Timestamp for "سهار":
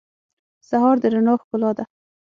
0.69-0.95